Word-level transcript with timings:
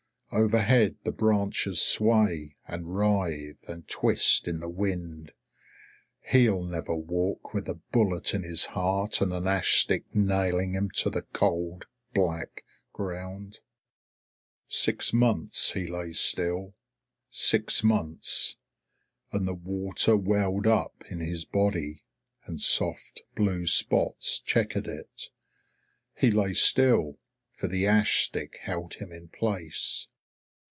Overhead 0.33 0.95
the 1.03 1.11
branches 1.11 1.81
sway, 1.81 2.55
and 2.65 2.95
writhe, 2.95 3.67
and 3.67 3.85
twist 3.89 4.47
in 4.47 4.61
the 4.61 4.69
wind. 4.69 5.33
He'll 6.29 6.63
never 6.63 6.95
walk 6.95 7.53
with 7.53 7.67
a 7.67 7.81
bullet 7.91 8.33
in 8.33 8.43
his 8.43 8.67
heart, 8.67 9.19
and 9.19 9.33
an 9.33 9.45
ash 9.45 9.81
stick 9.81 10.05
nailing 10.15 10.73
him 10.73 10.89
to 10.99 11.09
the 11.09 11.23
cold, 11.23 11.85
black 12.13 12.63
ground. 12.93 13.59
Six 14.69 15.11
months 15.11 15.73
he 15.73 15.85
lay 15.85 16.13
still. 16.13 16.75
Six 17.29 17.83
months. 17.83 18.55
And 19.33 19.45
the 19.45 19.53
water 19.53 20.15
welled 20.15 20.65
up 20.65 21.03
in 21.09 21.19
his 21.19 21.43
body, 21.43 22.05
and 22.45 22.61
soft 22.61 23.23
blue 23.35 23.65
spots 23.67 24.39
chequered 24.39 24.87
it. 24.87 25.25
He 26.15 26.31
lay 26.31 26.53
still, 26.53 27.19
for 27.51 27.67
the 27.67 27.85
ash 27.85 28.23
stick 28.27 28.59
held 28.63 28.93
him 28.93 29.11
in 29.11 29.27
place. 29.27 30.07